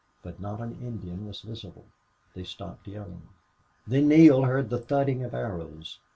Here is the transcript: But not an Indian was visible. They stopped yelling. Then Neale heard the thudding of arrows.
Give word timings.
But 0.23 0.39
not 0.39 0.59
an 0.61 0.79
Indian 0.81 1.27
was 1.27 1.41
visible. 1.41 1.85
They 2.33 2.43
stopped 2.43 2.87
yelling. 2.87 3.27
Then 3.85 4.07
Neale 4.07 4.45
heard 4.45 4.71
the 4.71 4.79
thudding 4.79 5.23
of 5.23 5.35
arrows. 5.35 5.99